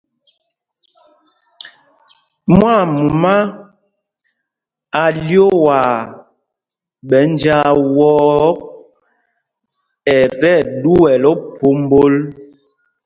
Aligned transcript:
Mwaamumá 2.57 3.33
a 5.01 5.03
lyoowaa 5.27 5.95
ɓɛ̌ 7.07 7.23
njāā 7.31 7.69
wɔ́ɔ́ 7.95 8.33
ɔ, 8.49 8.51
ɛ 10.13 10.17
tí 10.39 10.49
ɛɗuɛl 10.59 11.23
ophómbol. 11.31 12.13